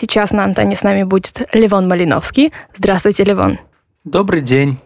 [0.00, 2.52] Сейчас на Антоне с нами будет Левон Малиновский.
[2.72, 3.58] Здравствуйте, Левон.
[4.04, 4.78] Добрый день.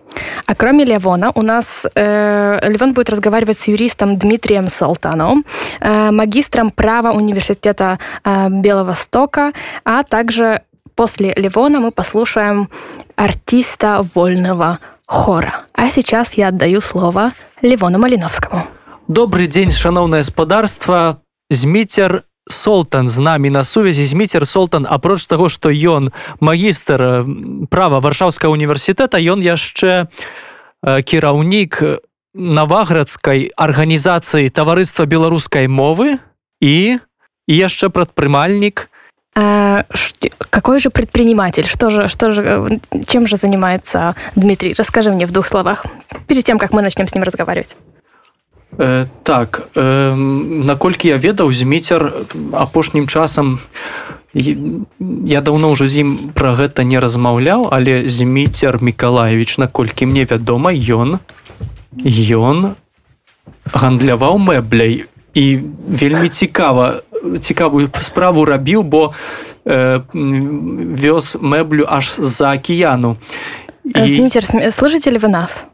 [0.46, 5.44] А кроме Левона, у нас э, Левон будет разговаривать с юристом Дмитрием Салтановым,
[5.80, 9.52] э, магистром права университета э, Белого Стока,
[9.84, 10.62] а также
[10.94, 12.70] после Левона мы послушаем
[13.14, 15.66] артиста вольного хора.
[15.74, 18.64] А сейчас я отдаю слово Левону Малиновскому.
[19.08, 21.20] Добрый день, шановное господарство.
[21.50, 27.26] Змитер Солтан з намі на сувязі зміцер Солтан апроч таго што ён магістр
[27.70, 30.08] права варшаўскага універсітэта ён яшчэ
[30.82, 32.02] кіраўнік
[32.34, 36.18] наваградскай арганізацыі таварыства беларускай мовы
[36.60, 36.98] і
[37.46, 38.88] і яшчэ прадпрымальнік.
[39.34, 39.84] А,
[40.50, 41.66] какой же предприниматель?
[41.66, 44.74] Что же что же э, чем же занимается Дмитрий?
[44.76, 45.86] Расскажи мне в двух словах
[46.26, 47.76] перед тем как мы начнем с ним разговаривать
[48.78, 50.14] Э, так э,
[50.64, 52.24] наколькі я ведаў зміцер
[52.56, 53.60] апошнім часам
[54.32, 60.72] я даўно ўжо з ім пра гэта не размаўляў але зміцер мікалаевич наколькі мне вядома
[60.72, 61.20] ён
[62.00, 62.72] ён
[63.76, 65.04] гандляваў мэбляй
[65.36, 65.44] і
[65.84, 67.04] вельмі цікава
[67.44, 69.12] цікавую справу рабіў бо
[69.68, 70.00] э,
[70.96, 73.20] вёз мэблю аж з-за акіяну.
[73.84, 74.16] І...
[74.16, 75.68] зміцер слышите ли вы нас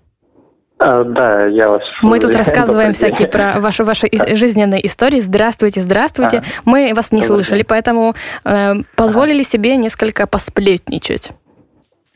[0.79, 1.83] А, да, я вас.
[2.03, 5.21] Мы тут рассказываем всякие про ваши ваши жизненные истории.
[5.21, 6.39] Здравствуйте, здравствуйте.
[6.39, 6.43] А.
[6.65, 11.33] Мы вас не слышали, поэтому э, позволили себе несколько посплетничать.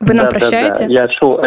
[0.03, 0.87] Вы нам да, прощаете?
[0.87, 0.93] Да, да.
[0.93, 1.39] Я чуў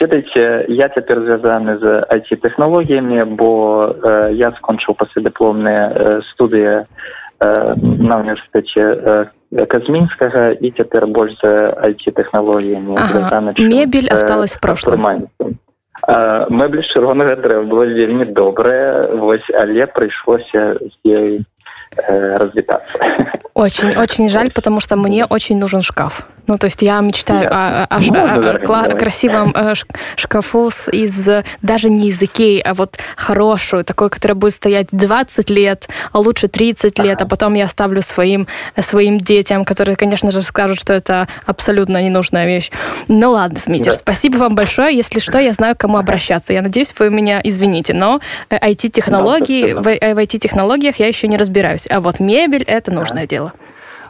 [0.00, 7.74] ведаеце я цяпер звязаны з IT тэхналогіямі бо э, я скончыў паслядыпломныя э, студыі э,
[7.76, 13.52] на універсітэце э, казмінскага і цяпер больш за IT тэхналогіямі ага.
[13.58, 14.60] мебель осталась в
[16.08, 21.44] мэблі чырвонага дрэва было вельмі добрае вось але прыйшлося з ёй
[21.96, 22.98] э, развітацца
[23.54, 27.86] очень очень жаль потому что мне очень нужен шкаф Ну, то есть я мечтаю о,
[27.88, 29.74] о, ну, о, о, о красивом э,
[30.16, 31.28] шкафу с, из
[31.62, 36.48] даже не из Икеи, а вот хорошую, такой, которая будет стоять 20 лет, а лучше
[36.48, 38.46] 30 лет, а потом я оставлю своим,
[38.78, 42.70] своим детям, которые, конечно же, скажут, что это абсолютно ненужная вещь.
[43.08, 43.98] Ну ладно, Смитер, да.
[43.98, 44.96] спасибо вам большое.
[44.96, 46.52] Если что, я знаю, к кому обращаться.
[46.52, 48.20] Я надеюсь, вы меня извините, но
[48.50, 51.86] IT-технологии, в, в IT-технологиях я еще не разбираюсь.
[51.90, 53.52] А вот мебель– это нужное дело.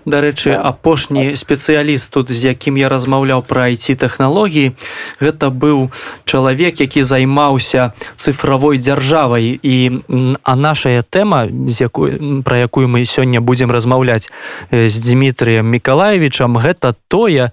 [0.04, 4.72] Дарэчы апошні спецыяліст тут з якім я размаўляў пра айці тэхналогіі
[5.20, 5.90] гэта быў
[6.24, 9.58] чалавек які займаўся цифровой дзяржавай.
[9.62, 10.02] І
[10.42, 14.30] а нашая тэма з якой пра якую мы сёння будзем размаўляць
[14.70, 17.50] з дмітрием мікалаевичам гэта тое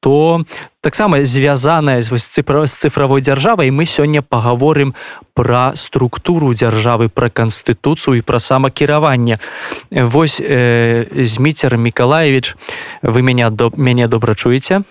[0.00, 0.44] что
[0.80, 4.94] таксама звязаная з цифра з цифровой дзяржавай мы сёння паговорым
[5.34, 9.38] пра структуру дзяржавы пра канстытуцыю і пра самакіраванне.
[9.90, 12.56] Восьось э, зміцер мікалаевич
[13.02, 14.82] вы меня до мяне добра чуеце?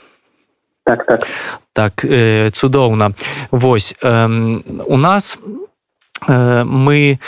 [0.85, 1.27] Так, так.
[1.73, 3.13] так э, цудоўна.
[3.49, 5.68] Восьось э, у нас у
[6.27, 7.19] мы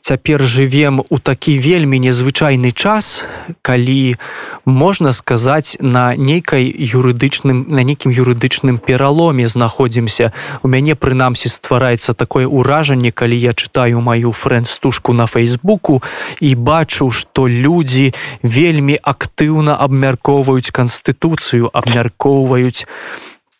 [0.00, 3.24] цяпер жывем у такі вельмі незвычайны час
[3.62, 4.16] калі
[4.64, 10.32] можна сказаць на нейкай юрыдычным на нейкім юрыдычным пераломе знаходзімся.
[10.62, 16.02] У мяне прынамсі ствараецца такое ўражанне калі я чытаю маю фрэнд-стужку на фейсбуку
[16.40, 18.12] і бачу што людзі
[18.42, 22.86] вельмі актыўна абмяркоўваюць канстытуцыю абмяркоўваюць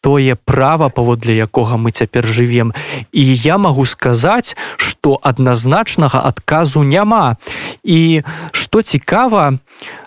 [0.00, 2.72] тое права паводле якога мы цяпер жывем.
[3.12, 7.36] І я магу сказаць что адназначнага адказу няма.
[7.84, 8.22] І
[8.52, 9.58] что цікава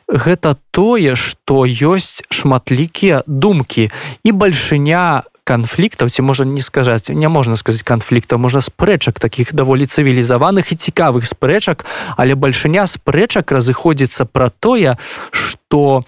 [0.07, 3.91] гэта тое что ёсць шматлікія думкі.
[4.23, 9.85] І бальшыня канфліктаў ці можа не скажаць не можна сказаць канфліктаў можна спрэчак таких даволі
[9.85, 14.95] цывілізаваных і цікавых спрэчак але бальшыня спрэчак разыходзіцца пра тое
[15.31, 16.05] что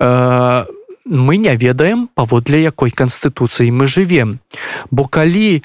[0.00, 0.64] э,
[1.10, 4.38] мы не ведаем паводле якой канстытуцыі мы жывем.
[4.90, 5.62] Бо калі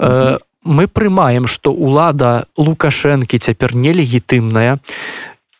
[0.00, 4.80] э, мы прымаем што ўлада лукашэнкі цяпер нелегітымная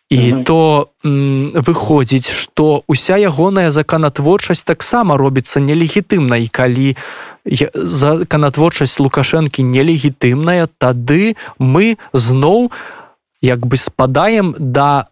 [0.09, 0.45] і mm -hmm.
[0.45, 0.89] то
[1.67, 6.37] выходзіць што уся ягоная законатворчасць таксама робіцца нелегітымна.
[6.37, 6.97] І калі
[7.75, 12.71] законатворчасць лукашэнкі нелегітымная тады мы зноў
[13.43, 15.07] як бы спадаем да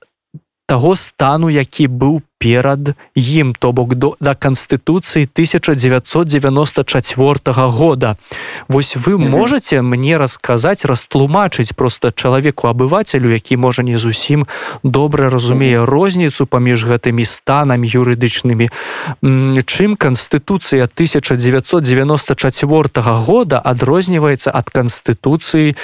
[0.67, 8.17] таго стану які быў перад ім то бок до да канстытуцыі 1994 года.
[8.69, 14.47] Восьось вы можете мне расказаць растлумачыць просто чалавеку абывацелю які можа не зусім
[14.83, 18.71] добра разумее розніцу паміж гэтымі станамі юрыдычнымі.
[19.65, 25.77] Чым канстытуцыя 1994 года адрозніваецца ад канстытуцыі э,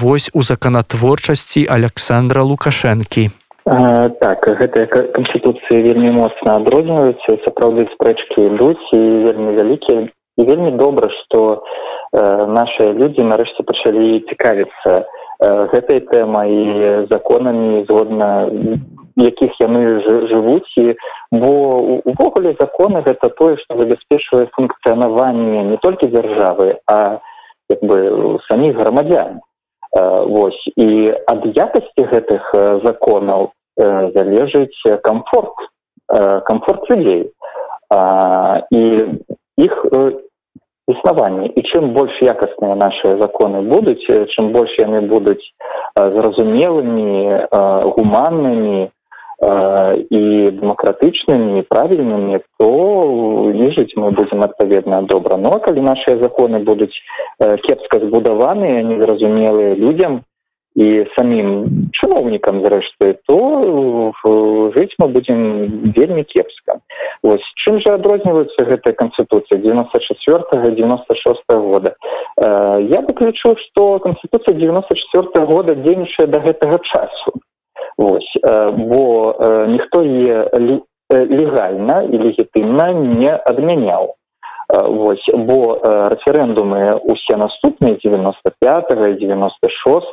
[0.00, 3.30] вось у законатворчасці александра лукашэнкі
[3.64, 10.08] так гэтыя канстытуцыі вельмі моцна адрозніваюцца сапраўды спрэчкі ідуць і вельмі вялікія.
[10.36, 11.62] І вельмі добра што
[12.12, 15.04] э, нашыя людзі нарэшце пачалі цікавіцца э,
[15.72, 18.50] гэтай тэмай законамі згодна
[19.16, 20.68] якіх яны жывуць.
[20.76, 20.98] І
[21.32, 21.48] бо
[22.04, 27.22] увогуле законы гэта тое што забяспечвае функцыянаванне не толькі дзяржавы а
[27.72, 29.40] як бы саміх грамадзян
[29.94, 30.62] Вось.
[30.76, 32.50] І ад якасці гэтых
[32.84, 33.50] законаў
[34.14, 35.54] залежыць комфорт
[36.46, 37.30] комфорт людзей.
[38.70, 38.82] І
[39.56, 39.74] іх
[40.88, 41.46] існаванне.
[41.46, 45.42] І чым больш якасныя нашыя законы будуць чым больш яны будуць
[45.96, 47.46] зразумелымі
[47.96, 48.90] гуманнымі
[49.42, 50.22] і
[50.58, 52.70] дэмакратычнымі правільнымі то
[53.50, 55.36] ліжыць мы будзем адпаведна добра.
[55.36, 56.94] Но калі нашыя законы будуць
[57.38, 60.22] кепска збудаваныя незразумелыя людзям
[60.74, 63.38] і самім чыноўнікам зрэшты то
[64.74, 66.80] жыць мы будзем вельмі кепска
[67.22, 71.94] ось чым жа адрозніваюцца гэтая канстытуцыя девяносто четвертого девяносто шестого года?
[72.38, 77.38] Я бы лічу што канстытуцыя девяносто четвертого года дзейнічае да гэтага часу
[77.98, 78.32] Вось,
[78.72, 79.34] бо
[79.68, 80.44] ніхто е
[81.10, 84.14] легальна і легітымна не адмяняў.
[84.68, 90.06] Вось, бо рэферэндумы усе наступныя 95 і 96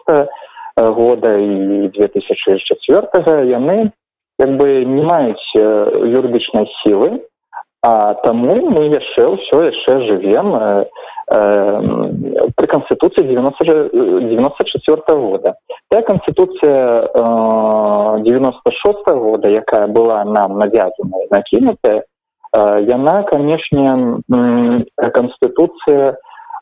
[0.78, 3.92] года і 2004 яны
[4.40, 7.22] як бы не маюць юрыдычнай сілы,
[7.84, 10.86] а таму мы яшчэ ўсё яшчэ жывем э,
[11.34, 13.90] э, при конституции 90
[14.30, 15.56] 94 -го года.
[15.90, 22.04] Та конституция э, 96 -го года якая была нам навязана накінутая
[22.54, 24.20] э, яна канешне
[25.14, 26.18] конституция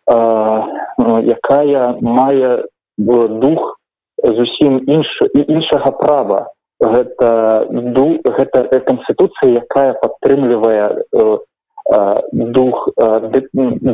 [0.07, 0.63] э,
[1.24, 2.63] якая мае
[2.98, 3.80] дух
[4.24, 6.48] зусім інш іншага права
[6.79, 11.37] гэта ду гэта канстытуцыя якая падтрымлівае э,
[11.91, 13.19] э, дух э,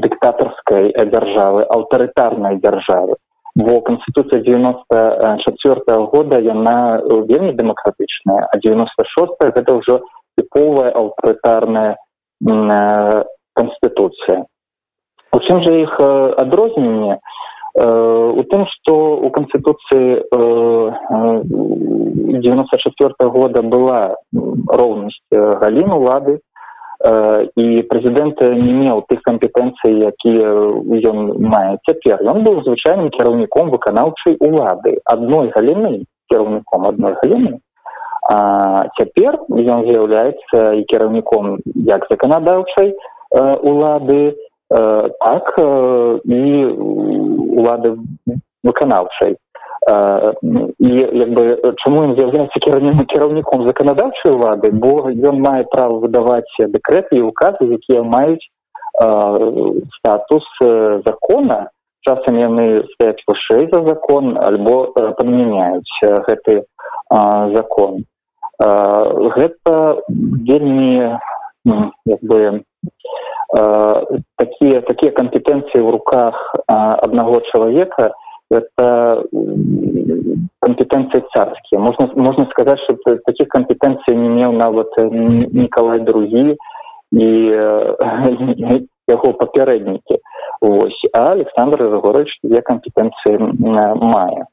[0.06, 3.16] дыктатарскай дзяржавы аўтарытарнай дзяржавы.
[3.56, 10.02] Бо канстытуцыя девяносто четвертого года яна вельмі дэмакратычная а девяносто шест гэта ўжо
[10.38, 11.96] тыповая аўтарытарная
[13.56, 14.44] канстытуцыя
[15.32, 15.96] у чым жа іх
[16.44, 17.20] адрозненне
[17.76, 20.24] у тым што у канстытуцыі
[22.40, 26.40] девяносто четвертого года была роўнасць галін улады
[27.04, 30.56] і прэзідэнт не меў тых кампетэнцый якія
[31.12, 31.76] ён мае.
[31.84, 34.96] Цяпер ён быў звычайным кіраўніком выканаўчай улады.
[35.04, 37.60] Адной галіны кіраўніком адной галіны.
[38.32, 41.60] А цяпер ён з'яўляецца і кіраўніком
[41.92, 42.96] як заканадаўчай
[43.36, 46.44] улады Э, так і
[47.62, 47.96] улады
[48.64, 49.38] выканаўчай
[50.80, 51.44] і як бы
[51.84, 57.70] чаму ён з'яўляецца кіраўным кіраўніком заканадаўчай улады бо ён мае права выдаваць дэкрэты і указы
[57.70, 58.42] якія маюць
[59.98, 60.44] статус
[61.06, 61.70] закона.
[62.06, 66.64] Часам яны стаяць вышэй за закон альбо падмяняюць гэты
[67.56, 68.06] закон.
[68.60, 69.74] Гэта
[70.46, 71.18] вельмі
[71.66, 72.62] як бы
[74.38, 78.14] такія такія кампетэнцыі ў руках аднаго чалавека
[78.52, 79.24] это
[80.62, 86.58] кампетэнцыі царскія можна можна сказаць что таких кампетэнцый не меў нават николай другі
[87.12, 87.30] і
[89.08, 90.18] яго папярэднікі
[90.62, 91.02] ось.
[91.14, 93.38] А александр егорович две кампетэнцыі
[94.02, 94.46] мае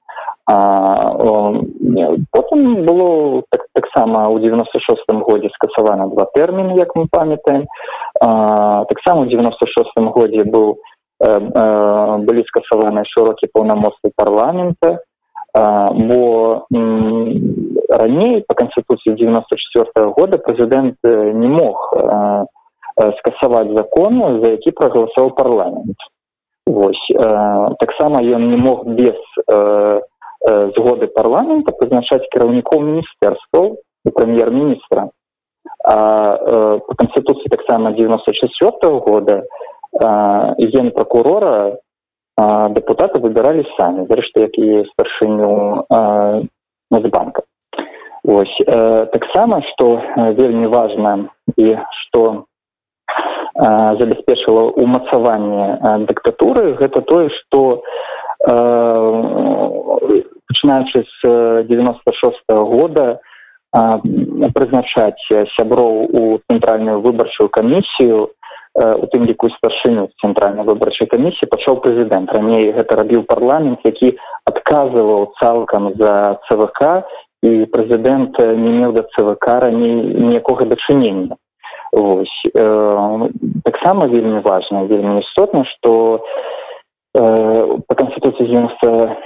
[2.32, 3.42] потым было
[3.74, 7.66] таксама так ў девяносто шестым годзе скасавана два тэрміны як мы памятаем.
[8.18, 10.78] Таксама ў девяносто шестым годзе быў
[11.20, 14.98] э, э, былі скасаваны шырокі паўнамоцтвы парламента.
[15.54, 16.66] Бо
[17.90, 21.92] раней по канстытуцыі девяносто четвертого года прэзідэнт не мог
[23.18, 25.96] скасаваць закону за які прагаласаваў парламент.
[26.64, 27.04] Вось
[27.84, 29.20] таксама ён не мог без
[30.76, 35.10] згоды парламента прызначаць кіраўнікоў міністэрстваў і прэм'ер-міністра
[35.84, 39.42] а по канстытуцыі таксама девяносто четвертого года
[40.58, 41.78] ген прокурора
[42.70, 45.84] депутаты выбіралі самі зрэшты як і старшыню
[46.90, 47.42] нацбанка.
[48.24, 48.56] Ось
[49.12, 50.00] таксама што
[50.38, 52.44] вельмі важна і што
[53.54, 57.82] забяспечыла умацаванне дыктатуры гэта тое што
[60.52, 63.20] пачынаючы з девяносто шестого года
[63.72, 65.24] прызначаць
[65.56, 68.28] сяброў у цэнтральную выбарчую камісію
[68.76, 74.12] у тым ліку старшыню цэнтральнай выбарчай камісіі пачаў прэзідэнт раней гэта рабіў парламент які
[74.44, 76.80] адказваў цалкам за цвк
[77.42, 79.96] і прэзідэнт не меў да цвк раней
[80.28, 81.36] ніякога дачынення
[81.92, 83.28] ось э,
[83.64, 86.52] таксама вельмі важна вельмі істотна что э,
[87.14, 89.16] по конституции девяносто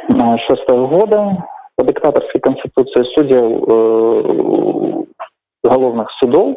[0.49, 5.05] шестого года по диктаторской конституции судья э,
[5.62, 6.57] галовных судов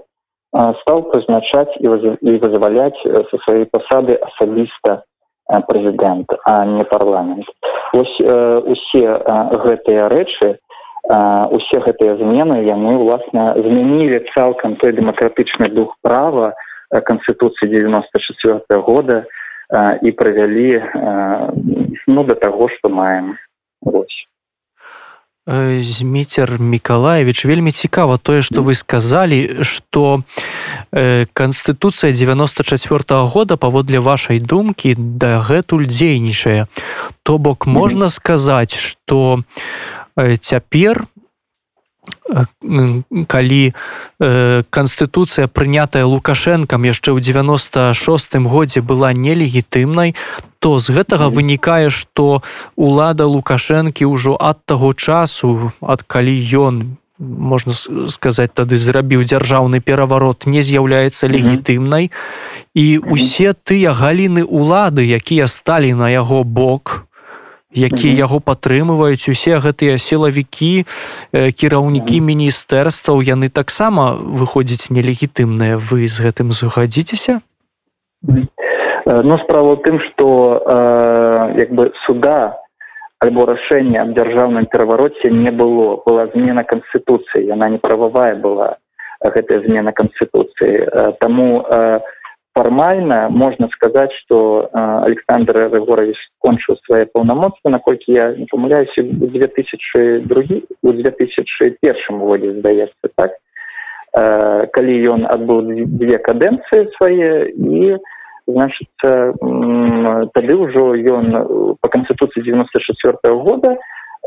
[0.53, 5.03] э, стал прызначаць и вызволять со своей посады асабіста
[5.51, 7.45] э, президент а не парламент.
[7.93, 10.57] Ось э, усе э, гэтыя рэчы
[11.09, 16.53] усе гэтыя змены яны ўласна змянілі цалкам той дэмакратычны дух права
[16.91, 19.25] канстытуцыі девяносто четверт года
[20.01, 20.81] і правялі
[22.07, 23.37] ну да таго што маем.
[23.81, 24.25] Ось
[25.81, 30.21] зміцер міколаевич вельмі цікава тое што вы сказалі што
[31.33, 36.67] канстытуцыя девяносто четверт года паводле вашай думкі дагэтуль дзейнічае.
[37.23, 39.41] То бок можна сказаць што
[40.19, 41.18] Э, цяпер э,
[43.27, 50.15] калі э, канстытуцыя прынятая лукашэнкам яшчэ ў 96 годзе была нелегітымнай
[50.59, 52.43] то з гэтага вынікае што
[52.77, 56.75] лада лукашэнкі ўжо ад таго часу ад калі ён
[57.19, 57.73] можна
[58.07, 62.11] сказаць тады зрабіў дзяржаўны пераварот не з'яўляецца легітымнай.
[62.73, 67.08] І усе тыя галіны улады якія сталі на яго бок
[67.73, 70.85] якія яго падтрымваюць усе гэтыя сілавікі
[71.31, 75.77] кіраўнікі міністэрстваў яны таксама выходзяць нелегітымныя.
[75.77, 77.41] Вы з гэтым згадзіцеся?
[79.05, 80.27] Ну справа тым што
[81.57, 82.57] як бы суда
[83.19, 86.01] альбо рашэння аб дзяржаўным перавароце не было.
[86.05, 88.77] Была змена канстытуцыі яна не прававая была
[89.19, 91.15] гэтая змена канстытуцыі.
[91.19, 91.65] Таму
[92.53, 99.03] формально можно сказать что э, александр рыгорович скончыў свае паўнамоцтва наколькі я не помыляюсь у
[99.03, 103.31] две тысячи другі у две тысячи першым годзе здаецца так.
[104.17, 107.97] Э, калі ён адбыў две кадэнцыі свае і
[108.47, 113.77] значится э, тады ўжо ён по конституции девяносто четвертого года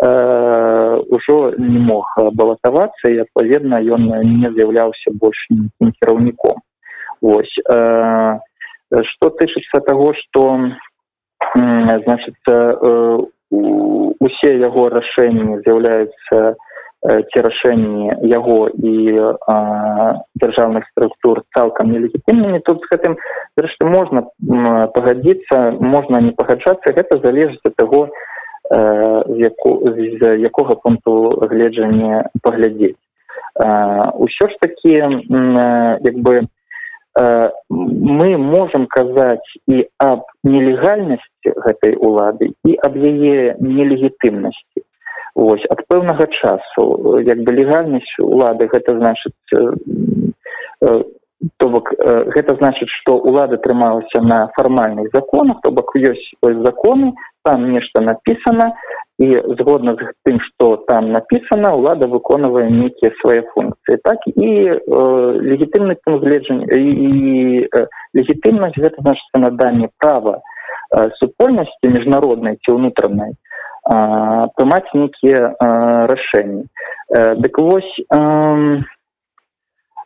[0.03, 4.09] ўжо не мог балатавацца і адпаведна ён
[4.41, 5.47] не з'яўляўся больш
[5.79, 6.59] кіраўніком
[7.23, 8.39] Вось э,
[8.91, 10.59] что тычыцца того что
[11.55, 13.19] значит э,
[14.19, 16.39] усе яго рашэнні з'яўляюцца
[17.07, 18.95] э, ці рашэнні яго і
[20.35, 23.15] дзяржаўных структур цалкам нелегітымнымі тут з гэтым
[23.57, 24.27] зрэшты можна
[24.97, 28.09] пагадзіцца можна не пагаджацца гэта залежыць ад таго
[28.71, 32.99] з, яку, з якога пункту гледжання паглядзець
[33.59, 36.62] ўсё ж такі як бы Э,
[37.17, 44.85] мы можем казаць і аб нелегальнасці гэтай улады і аб яе нелегітымнасці.
[45.35, 49.61] Ось ад пэўнага часу як бы легальнасць улады гэта значыць э,
[50.81, 51.03] э,
[51.59, 57.73] то бок гэта значыць што ўлада трымалася на фармальных законах то бок ёсць законы там
[57.73, 58.73] нешта написано
[59.19, 63.99] і згодна з тым что там написано ўлада выконвае нейкія свае функцыі.
[64.03, 64.79] Так і э,
[65.51, 73.37] легітымны пункт гледжання і э, легітымнасць гэта значится наданне права э, супольнасці міжнароднай ці ўнутранай
[73.37, 73.37] э,
[74.57, 75.55] прымаць нейкія э,
[76.11, 76.67] рашэнні.
[77.15, 78.81] Э, дык вось э,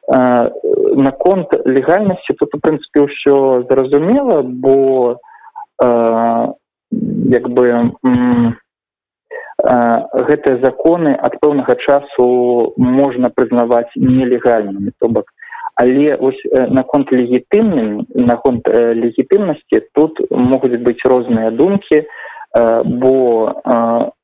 [0.09, 5.19] наконт легальнасці тут у прынцыпе ўсё зразумела бо
[5.83, 6.47] э,
[7.35, 8.53] як бы э,
[10.31, 15.27] гэтыя законы ад пэўнага часу можна прызнаваць нелегальнымі то бок.
[15.77, 22.07] Але ось наконт легітымным наконт легітымнасці тут могуць быць розныя думкі
[22.85, 23.53] бо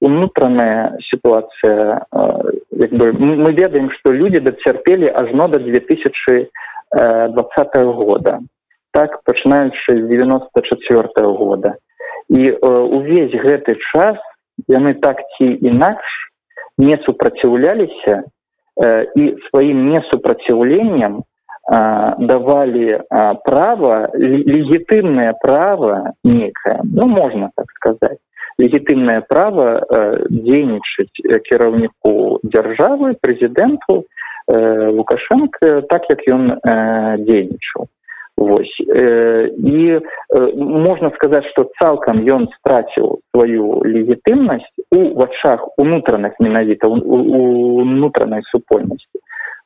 [0.00, 2.06] унутраная сітуацыя
[2.70, 6.48] як бы мы ведаем што людзі дацярпелі ажно тысячи
[6.92, 8.40] двадцатого года.
[8.92, 11.76] Так пачынаючы з девяносто четвертого года.
[12.28, 14.16] І увесь гэты час
[14.68, 16.08] яны так ці інакш
[16.78, 18.24] не супраціўляліся
[19.16, 21.22] і сваім несупраціўленнем
[22.18, 23.00] давалі
[23.44, 28.21] права легітымнае права некае ну можна так сказаць
[28.62, 30.00] легітымнае права э,
[30.30, 37.90] дзейнічаць кіраўніку дзяржавы прэзідэнту э, лукашенко так як ён э, дзейнічаў
[38.36, 38.80] Вось.
[38.88, 40.00] Э, і э,
[40.56, 49.20] можна сказаць, што цалкам ён страціў сваю легітымнасць у вачах унутраных менавіта унутранай супольнасці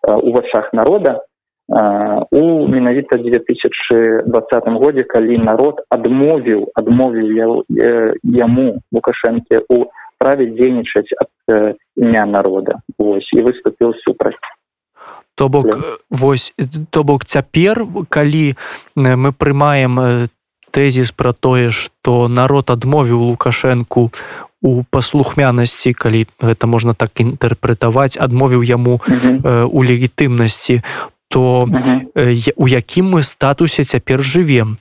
[0.07, 1.21] у вачах народа
[1.69, 7.65] у менавіта 2020 годзе, калі народ адмовіў адмовіў
[8.23, 11.33] яму лукашэнкі у справе дзейнічаць ад
[11.97, 12.81] імя народа.
[12.99, 14.39] Вось і выступіў супраць
[15.37, 16.55] то бок вось
[16.91, 18.57] то бок цяпер калі
[18.97, 20.01] мы прымаем
[20.73, 24.09] тэзіс пра тое што народ адмовіў лукашэнку
[24.65, 29.01] у паслухмянасці калі гэта можна так інтэрпрэтаваць адмовіў яму
[29.45, 30.81] у легітымнасці
[31.29, 31.69] то
[32.57, 34.77] у якім мы статусе цяпер жывем.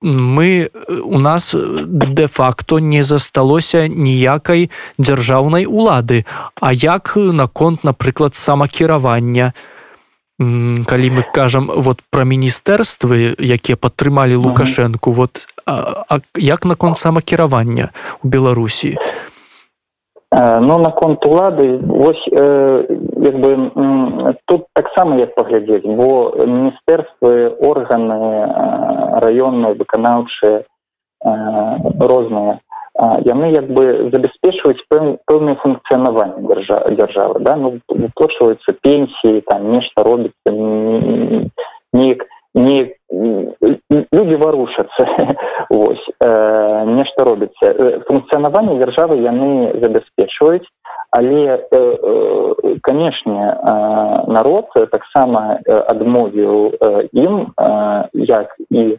[0.00, 0.70] Мы
[1.02, 6.24] у нас де-факто не засталося ніякай дзяржаўнай улады.
[6.60, 9.52] А як наконт напрыклад самакіравання?
[10.38, 17.90] Калі мы кажам вот пра міністэрствы якія падтрымалі лукашэнку вот а, а як наконт самакіравання
[18.22, 18.94] у беларусі
[20.30, 22.84] ну наконт улады вось э,
[23.16, 23.50] як бы
[24.44, 28.18] тут таксама як паглядзець бо міністэрствы органы
[29.24, 30.64] раённыя выканаўчыя
[31.24, 32.60] розныя
[33.24, 37.56] яны як бы забяспечваюць пэўнае функцыянаванне дзяржа дзяржавы да?
[37.56, 40.50] Ну выплачваюцца пенсіі там нешта робіцца
[41.92, 42.92] неяк не
[43.60, 45.04] люди варушацца
[45.70, 48.02] ось э, нешта робіцца.
[48.08, 50.66] Функцыянаванне дзяржавы яны забяспечваюць
[51.10, 58.98] але э, э, канешне э, народ таксама адмовіў э, ім э, як і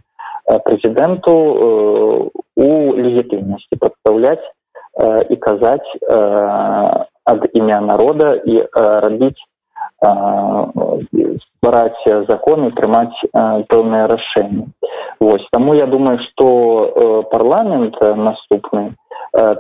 [0.66, 9.38] прэзідэнту э, у легітымнасці прадстаўляць э, і казаць э, ад імя народа і э, рабіць
[11.60, 14.66] ствараць законы прымаць пэўныя рашэнні
[15.20, 18.96] Вось таму я думаю што парламент наступны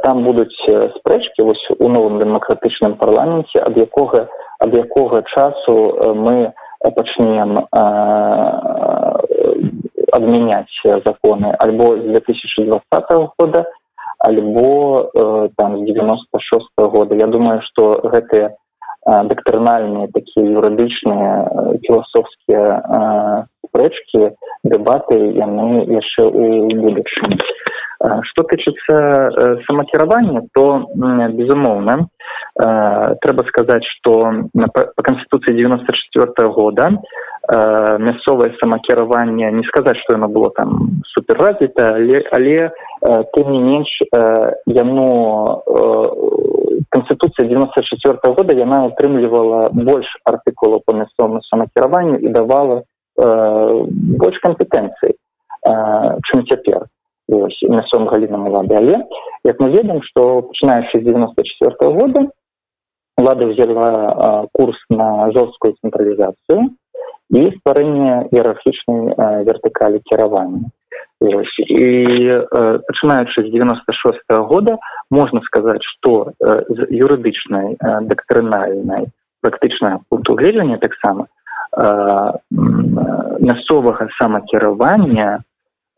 [0.03, 0.55] там будуць
[0.98, 4.27] спрэчкі вось у новым дэмакратычным парламенце ад якога
[4.60, 5.75] ад якога часу
[6.15, 6.53] мы
[6.96, 7.67] пачнем
[10.12, 11.53] адмяняць законы.
[11.60, 13.65] Альбо з 2020 года
[14.19, 15.12] альбо
[15.58, 17.15] там з 96 -го года.
[17.15, 18.55] Я думаю што гэтыя
[19.06, 21.32] дактрынальныя такія юрыдычныя
[21.86, 22.65] філасофскія
[23.65, 24.22] спрэчкі
[24.63, 26.46] дэбаты яны яшчэ у
[26.81, 27.40] будучым
[28.00, 32.07] что тычыцца самакіравання то безумоўна
[32.55, 34.31] трэба сказаць что
[34.74, 36.92] по канституцыі девяносто четвертого года
[38.00, 42.72] мясцовае самакіраванне не сказаць что яно было там суперразвіта але але
[43.35, 43.90] тым не менш
[44.66, 45.64] яно
[46.90, 52.83] конституцыя девяносто четвертого года яна утрымлівала больш артыкулаў по мясцовому самакіраванню і давала
[53.18, 53.85] э,
[54.18, 56.88] больш кампетэнцый э, чым цяпер
[57.29, 59.05] мясцовым галінам улады але
[59.44, 62.27] як мы ведаем что пачынаючы з девяносто четвертого года
[63.18, 66.74] лада взяла э, курс на жорсткую цэнтралізацыю
[67.29, 70.72] і стварэнне іерархічнай э, вертыкалі кіравання
[71.22, 74.77] і э, пачынаючы з девяносто шест -го года
[75.11, 79.07] можна сказаць что э, з юрыдычнай э, дактрынальнай
[79.42, 81.27] практычна пункту гледжання таксама
[81.77, 82.31] э,
[83.39, 85.49] мясцовага самакіравання э,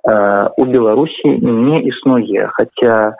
[0.03, 3.15] у беларусі не існуе хотя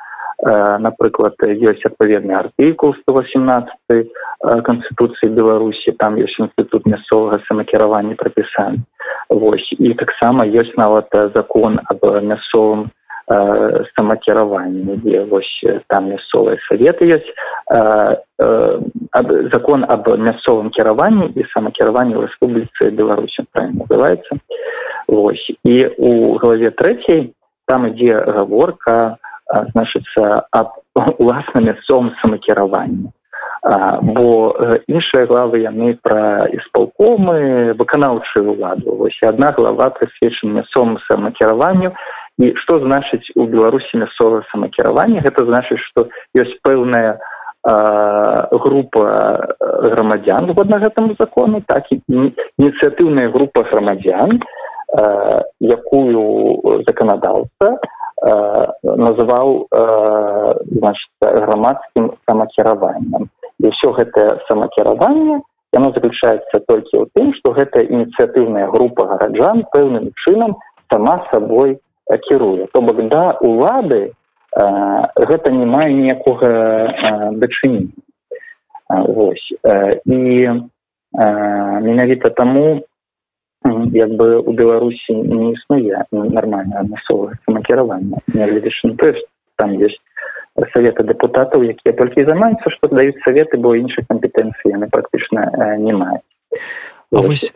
[0.82, 4.10] напрыклад ёсць адпаведны артыкул сто восемнадцать
[4.41, 8.82] канституцыі беларусі там ёсць інстытут мясцовага самакіравання прапісаны
[9.30, 12.89] Вось і таксама ёсць нават закон аб мясцовым
[13.32, 17.32] э, самакіраванні дзе вось там мясцовыя саветы ёсць
[17.72, 18.80] э, э,
[19.52, 24.38] закон аб мясцовым кіраванні і самакіраванні рэспубліцы беларусі называется.
[25.08, 27.34] Вось і у главе трэцяй
[27.67, 29.17] там ідзе гаворка
[29.74, 30.76] значыцца аб
[31.17, 33.12] уласна мясцовым самакіраванні
[34.02, 34.58] бо
[34.89, 38.98] іншыя главы яны пра исполкомы выканаўчую ўладу.
[38.98, 41.94] Вось одна глава прысвечана мясцовому самакіраванню
[42.41, 47.19] і што значыць у беларусі мясцовае самакіраванне гэта значыць што ёсць пэўная
[48.65, 49.04] група
[49.93, 54.41] грамадзян згодна гэтаму закону так і ініцыятыўная група грамадзян
[55.62, 57.77] якую заканадаўца
[59.06, 59.67] называў
[61.21, 63.30] грамадскім самакіраваннем.
[63.62, 65.41] І ўсё гэтае самакіраванне
[65.73, 70.58] яно заключаецца толькі ў тым што гэта ініцыятыўная група гараджан пэўным чынам
[70.91, 71.77] сама сабой
[72.17, 74.12] кіруе то бок да улады
[74.52, 77.95] гэта не мае ніякога дачынення.
[78.89, 79.54] Вось
[80.06, 80.50] і
[81.82, 82.84] менавіта таму
[83.93, 88.17] як бы у беларусі не існуе нармальна мясцовага самакіравання.
[88.34, 89.15] Нягледзячы на тое
[89.56, 90.02] там есть
[90.74, 96.28] советы депутатаў якія толькі займаюцца што даюць советы бо іншых кампетэнцыі яны практычна не маюць.
[97.12, 97.54] Вось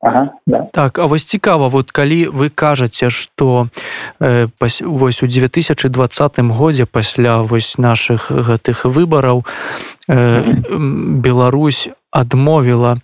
[0.00, 0.66] Ага, да.
[0.72, 3.66] так а вось цікава вот калі вы кажаце что
[4.20, 9.44] э, пас, вось у 2020 годзе пасля вось наших гэтых выбараў
[10.08, 10.42] э,
[11.18, 12.98] Беларусь адмовіла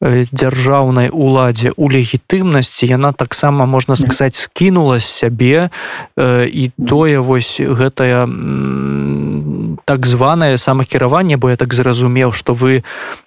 [0.00, 2.86] э, дзяржаўнай уладзе у легітымнасці.
[2.86, 5.68] Яна таксама можна сказаць скінула сябе
[6.16, 8.24] э, і тое вось гэтая
[9.84, 12.82] так званае самакіраванне бо я так зразумеў что вы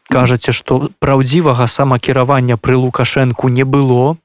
[0.10, 4.18] кажаце что праўдзівага самакіравання пры лукашэнку не было.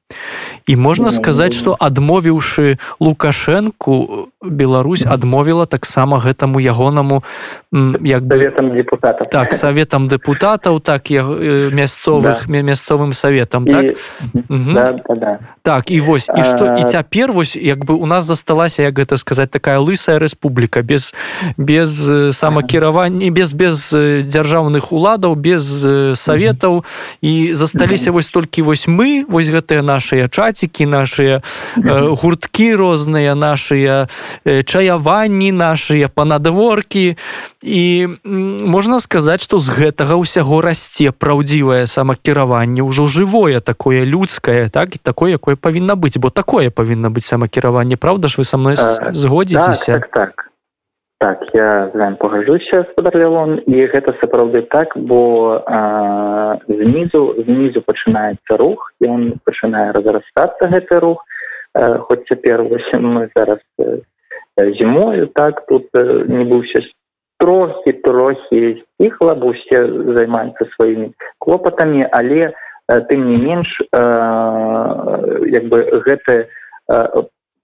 [0.67, 7.23] І можна сказаць что адмовіўшы лукашэнку Беларусь адмовіла таксама гэтаму ягонаму
[8.01, 9.27] як советам депутатов.
[9.31, 12.61] Так советам депутатаў так я мясцовых да.
[12.61, 13.83] мясцовым советам так?
[13.83, 13.95] і,
[14.49, 15.39] да, да, да.
[15.63, 19.17] так і вось і что і цяпер вось як бы у нас засталася як гэта
[19.17, 21.13] сказаць такая лысая рэспубліка без
[21.57, 21.91] без
[22.35, 23.93] самакіравання без без
[24.27, 25.63] дзяржаўных уладаў без
[26.15, 26.83] саветаў
[27.21, 31.41] і засталіся вось толькі вось мы вось гэтыя нашыя чацікі нашыя
[31.77, 34.07] гурткі розныя нашыя
[34.45, 37.17] чаяванні нашыя панадворкі.
[37.63, 44.95] І можна сказаць што з гэтага ўсяго расце праўдзівае самакіраванне ўжо жывое такое людскае так
[44.95, 47.97] і такое якое павінна быць бо такое павінна быць самакіраванне.
[47.97, 48.75] Праўда ж вы са мной
[49.11, 49.99] згодзіцеся?
[49.99, 50.52] так, так, так.
[51.23, 55.19] Так, я з вами пагажуся спадар Лявон і гэта сапраўды так бо
[55.55, 61.23] а, знізу знізу пачынаецца рух ён пачынае разрастацца гэты рух.
[61.71, 62.67] А, хоць цяпер
[62.99, 63.63] мы зараз
[64.75, 65.87] зімою так тут
[66.27, 66.83] не быўся
[67.39, 69.79] трохі трохі сціхла бо усе
[70.19, 72.51] займаюцца сваімі клопатамі але
[73.07, 73.71] тым не менш
[75.55, 76.51] як бы гэты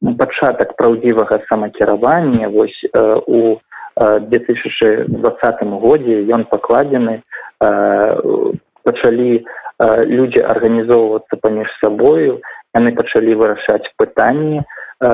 [0.01, 2.47] пачатак праўдзівага самакіравання.
[2.47, 3.59] Вось э, у
[3.95, 7.21] э, 2020 годзе ён пакладзены
[7.59, 8.51] э,
[8.83, 12.39] пачалі э, людзі арганізоўвацца паміж сабою
[12.75, 15.09] яны пачалі вырашаць пытанні э,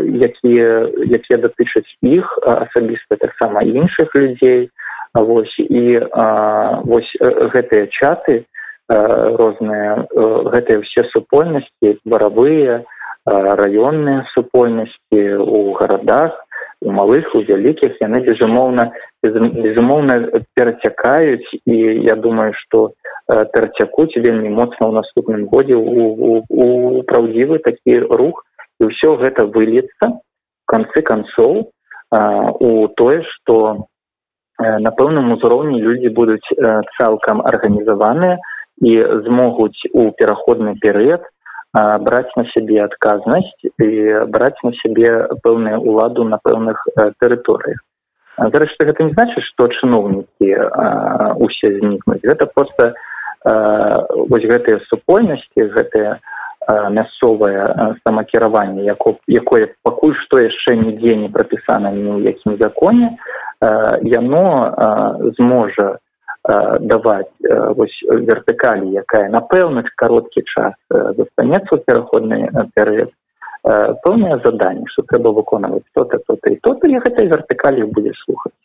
[0.00, 4.70] якія якія датычаць іх асабіста таксама іншых людзей.
[5.14, 6.06] Вось і э,
[6.84, 8.94] вось гэтыя чаты э,
[9.36, 12.86] розныя э, гэтыя ўсе супольнасці баравыя,
[13.26, 16.32] раённыя супольнасці у гарадах
[16.80, 18.00] у малых у вялікіх.
[18.00, 21.48] Яны безумоўна безумоўна перацякаюць.
[21.66, 22.92] І я думаю что
[23.28, 25.76] перацякуць вельмі моцна ў наступным годзе.
[25.76, 28.44] У, у, у праўдзівы такі рух
[28.80, 30.16] і ўсё гэта выльецца
[30.64, 31.70] канцы канцоў
[32.10, 33.86] у тое что
[34.58, 36.46] на пэўным узроўні людзі будуць
[36.98, 38.38] цалкам арганізаваныя
[38.80, 38.92] і
[39.26, 41.28] змогуць у пераходны перыяд
[41.74, 43.90] браць на сябе адказнасць і
[44.26, 46.82] браць на сябе пэўную уладу на пэўных
[47.20, 47.78] тэрыторыях
[48.48, 50.50] зрэшты гэта не значыць што чыноўнікі
[51.46, 52.94] усе знікнуць гэта просто
[53.44, 56.18] вось гэтыя супольнасці гэтыя
[56.90, 63.16] мясцовае самакіраванне яко якое пакуль што яшчэ нідзе не прапісана ні ў якім законе
[64.02, 64.44] яно
[65.38, 65.98] зможа
[66.80, 67.32] даваць
[67.76, 73.10] вось вертыкалі якая на пэўны кароткі час застанецца пераходны перыяд
[73.62, 78.56] пэўнае заданне что трэба выконваць то-то то-то і то-то я гэтай вертыкалі будзе слухаць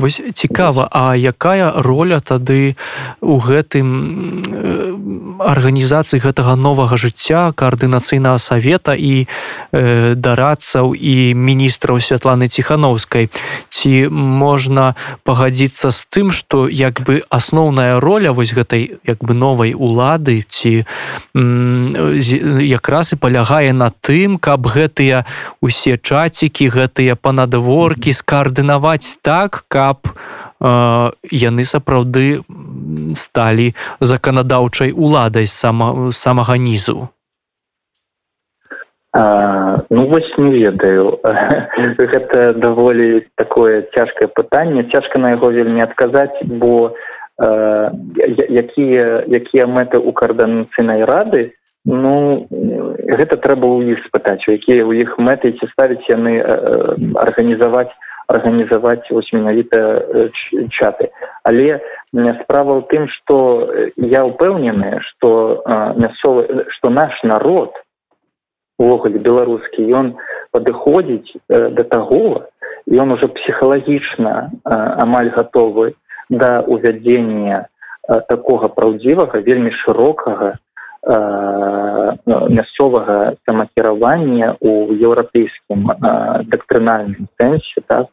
[0.00, 2.76] Вось цікава, а якая роля тады
[3.20, 9.28] у гэтым арганізацыі гэтага новага жыцця каардынацыйнага савета і
[9.72, 13.28] э, дарадцаў і міністраў святланы ціхановскай?
[13.68, 19.76] Ці можна пагадзіцца з тым што як бы асноўная роля вось гэтай як бы новай
[19.76, 20.88] улады ці
[21.36, 25.28] якраз і палягае на тым каб гэтыя
[25.60, 30.70] усе чацікі гэтыя панадворкі скаардынаваць так каб э,
[31.30, 32.42] яны сапраўды
[33.14, 33.70] сталі
[34.02, 37.08] заканадаўчай уладай сама самага нізу?
[39.12, 41.18] А, ну вось не ведаю.
[41.98, 44.84] Гэта даволі такое цяжкае пытанне.
[44.90, 46.94] Цяжка на яго вельмі адказаць бо
[47.38, 47.90] э,
[48.50, 51.54] якія якія мэты у каарданацыйнай рады
[51.84, 56.44] ну гэта трэба ў іх спытаць якія ў іх мэты ці ставіць яны э,
[57.16, 57.90] арганізаваць
[58.30, 60.30] арганізаваць вось менавіта
[60.70, 61.10] чаты.
[61.44, 61.80] Але
[62.42, 63.36] справа ў тым што
[63.96, 65.62] я ўпэўнены што
[65.98, 67.74] мясцовы што наш народ
[68.80, 70.14] увогуле беларускі ён
[70.56, 72.48] падыходзіць э, да таго
[72.88, 75.94] ён уже псіхалагічна э, амаль гатовы
[76.28, 80.58] да увядзення э, такога праўдзівага вельмі шырокага э,
[82.26, 85.90] мясцовага самакіравання у еўрапейскім
[86.52, 88.06] дактрынальным сэнсе так?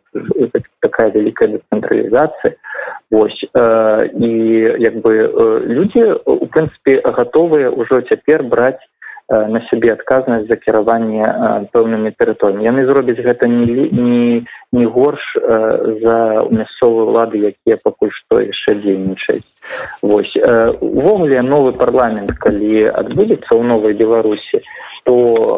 [0.82, 2.56] Такая вялікая дэцэнтралізацыя.
[3.12, 4.32] Вось і
[4.80, 5.12] як бы
[5.68, 8.84] людзі у прынцыпе гатовыя ўжо цяпер браць
[9.30, 11.28] на сябе адказнасць за кіраванне
[11.74, 12.64] пэўнымі тэрыторыямі.
[12.64, 15.24] Яны зробяць гэта не не, не горш
[16.04, 19.52] за мясцовыя ўлады якія пакуль што яшчэ дзейнічаюць.
[20.02, 20.32] Вось
[20.80, 24.64] увогуле новы парламент калі адбудзецца ў новай беларусі
[25.04, 25.16] то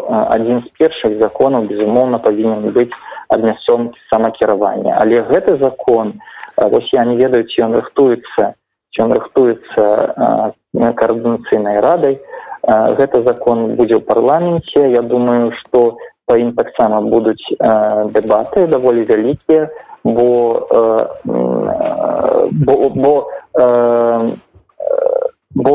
[0.10, 2.94] адзін з першых законаў безумоўна павінен быць
[3.30, 6.14] ад мясцом самакіравання але гэты закон
[6.58, 8.69] вось я не ведаю ці ён рыхтуецца ці
[9.00, 12.20] ён рыхтуецца каардынацыйнай радай
[13.00, 17.44] гэта закон будзе ў парламенце я думаю что по ім таксама будуць
[18.14, 19.70] дэбаты даволі вялікія
[20.04, 20.68] бо
[21.24, 23.14] бо бо
[25.56, 25.74] бо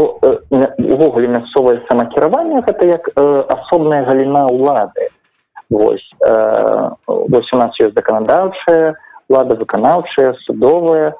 [0.78, 5.10] увогуле мясцовае самакіраванне гэта як асобная галіна ўлады
[5.70, 6.06] вось
[7.08, 8.94] вось у нас ёсць заканадаўчая
[9.28, 11.14] лада выканаўчая судовая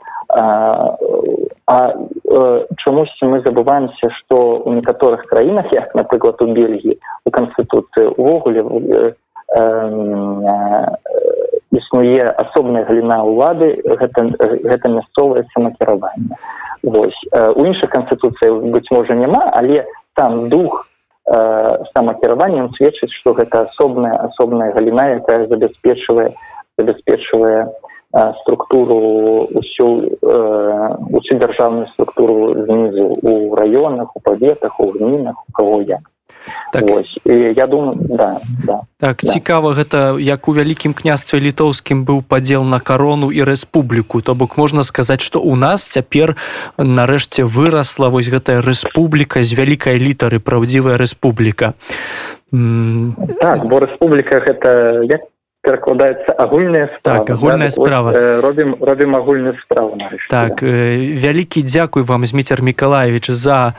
[1.66, 8.12] а э, чамусьці мы забываемся што ў некаторых краінах як напрыклад у бельгіі у канстытуцыі
[8.20, 9.12] увогуле э,
[9.56, 9.62] э,
[11.72, 14.28] існуе асобная галіна ўлады гэта,
[14.60, 16.36] гэта мясцовае самакіраванне
[16.84, 20.84] вось у іншых канстытуцыях быць можа няма але там дух
[21.24, 26.36] самакіраваннем сведчыць што гэта асобная асобная галіна якая забяспечвае
[26.76, 27.72] забяспечвае
[28.42, 30.18] структуру усю
[31.10, 36.10] усю дзяржаўную структуру знізу у раёнах у паветах у гмінах у кого як
[36.72, 37.18] так Вось.
[37.24, 39.32] я думаю да, да так да.
[39.32, 44.58] цікава гэта як у вялікім княстве літоўскім быў падзел на карону і рэспубліку то бок
[44.58, 46.36] можна сказаць што у нас цяпер
[46.78, 51.74] нарэшце вырасла вось гэтая рэспубліка з вялікай літары праўдзівая рэспубліка
[53.40, 55.33] так бо рэспубліка гэта як
[55.64, 58.12] перакладаецца агульная так агульная справа.
[58.40, 59.98] робім робім агульную справу
[60.28, 63.74] так вялікі дзякуй вам зміцер міколаевич за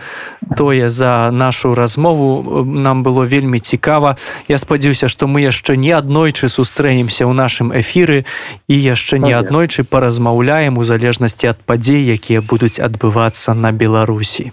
[0.57, 2.63] тое за нашу размову.
[2.65, 4.17] Нам было вельмі цікава.
[4.47, 8.25] Я спадзяюся што мы яшчэ не аднойчы сустрэнемся ў нашым эфіры
[8.67, 14.51] і яшчэ не аднойчы паразмаўляем у залежнасці ад падзей якія будуць адбывацца на беларусі